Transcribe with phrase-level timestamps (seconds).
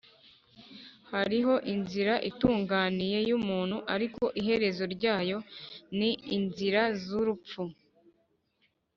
[1.11, 5.37] hariho inzira itunganiye y’umuntu, ariko iherezo ryayo
[5.97, 7.61] ni inzira z’urupfu